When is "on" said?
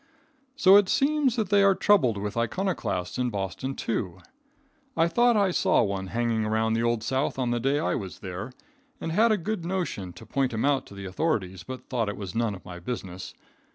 7.37-7.51